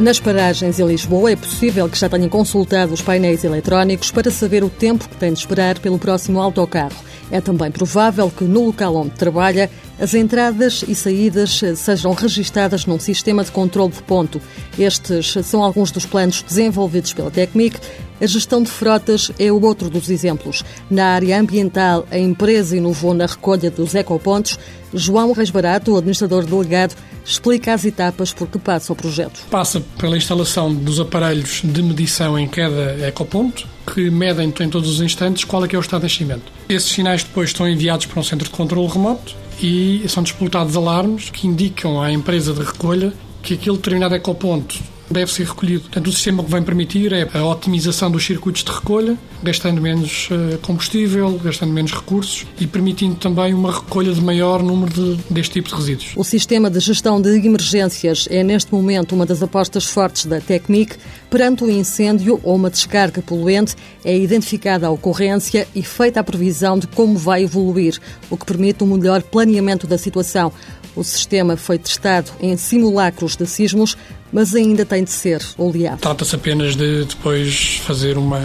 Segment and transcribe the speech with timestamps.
[0.00, 4.64] Nas paragens em Lisboa é possível que já tenham consultado os painéis eletrónicos para saber
[4.64, 6.96] o tempo que tem de esperar pelo próximo autocarro.
[7.30, 12.98] É também provável que no local onde trabalha as entradas e saídas sejam registadas num
[12.98, 14.40] sistema de controle de ponto.
[14.78, 17.78] Estes são alguns dos planos desenvolvidos pela Tecmic.
[18.20, 20.64] A gestão de frotas é o outro dos exemplos.
[20.90, 24.58] Na área ambiental, a empresa inovou na recolha dos ecopontos.
[24.92, 29.40] João Reis Barato, o administrador delegado, explica as etapas por que passa o projeto.
[29.50, 35.00] Passa pela instalação dos aparelhos de medição em cada ecoponto, que medem em todos os
[35.00, 36.52] instantes qual é é o estado de nascimento.
[36.68, 41.30] Esses sinais depois estão enviados para um centro de controle remoto e são disputados alarmes
[41.30, 44.78] que indicam à empresa de recolha que aquele determinado ecoponto
[45.10, 45.82] deve ser recolhido.
[45.82, 50.28] Portanto, o sistema que vem permitir é a otimização dos circuitos de recolha, gastando menos
[50.30, 55.54] eh, combustível, gastando menos recursos e permitindo também uma recolha de maior número de, deste
[55.54, 56.12] tipo de resíduos.
[56.16, 60.96] O sistema de gestão de emergências é, neste momento, uma das apostas fortes da Tecnic.
[61.30, 66.78] Perante um incêndio ou uma descarga poluente, é identificada a ocorrência e feita a previsão
[66.78, 67.98] de como vai evoluir,
[68.30, 70.52] o que permite um melhor planeamento da situação.
[70.96, 73.96] O sistema foi testado em simulacros de sismos,
[74.32, 76.00] mas ainda tem de ser oleado.
[76.00, 78.40] Trata-se apenas de depois fazer uma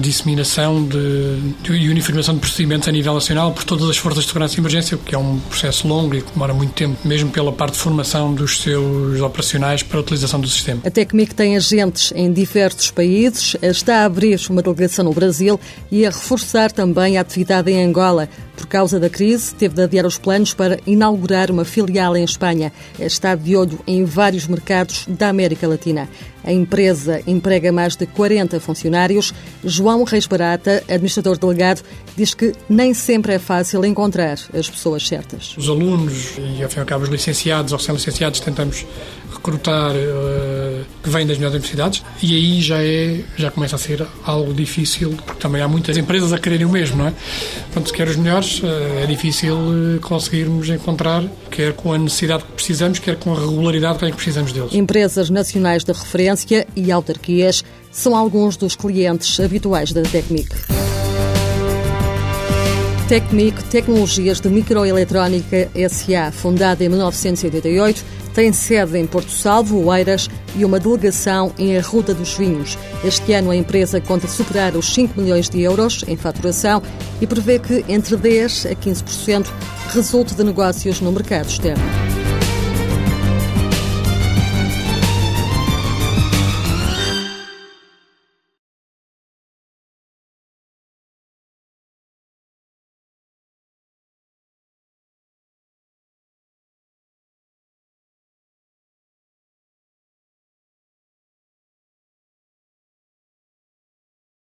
[0.00, 0.88] disseminação
[1.70, 4.96] e uniformização de procedimentos a nível nacional por todas as forças de segurança e emergência,
[4.96, 8.34] que é um processo longo e que demora muito tempo, mesmo pela parte de formação
[8.34, 10.80] dos seus operacionais para a utilização do sistema.
[10.84, 15.58] A Tecmic tem agentes em diversos países, está a abrir uma delegação no Brasil
[15.90, 18.28] e a reforçar também a atividade em Angola.
[18.56, 22.72] Por causa da crise, teve de adiar os planos para inaugurar uma filial em Espanha.
[22.98, 26.08] Está de olho em vários mercados da América Latina.
[26.44, 29.32] A empresa emprega mais de 40 funcionários.
[29.64, 31.82] João Reis Barata, administrador delegado,
[32.16, 35.56] diz que nem sempre é fácil encontrar as pessoas certas.
[35.56, 38.86] Os alunos e, ao cabo, os licenciados ou recém-licenciados tentamos
[39.44, 44.06] recrutar uh, que vêm das melhores universidades e aí já, é, já começa a ser
[44.24, 47.12] algo difícil, porque também há muitas empresas a quererem o mesmo, não é?
[47.64, 48.66] Portanto, se quer os melhores, uh,
[49.02, 53.98] é difícil uh, conseguirmos encontrar, quer com a necessidade que precisamos, quer com a regularidade
[53.98, 54.72] que precisamos deles.
[54.72, 60.48] Empresas nacionais de referência e autarquias são alguns dos clientes habituais da Tecnic.
[63.08, 70.64] Tecnic Tecnologias de Microeletrónica SA, fundada em 1988, tem sede em Porto Salvo, Oeiras e
[70.64, 72.78] uma delegação em Arruda dos Vinhos.
[73.04, 76.82] Este ano a empresa conta superar os 5 milhões de euros em faturação
[77.20, 79.46] e prevê que entre 10% a 15%
[79.92, 82.13] resulte de negócios no mercado externo.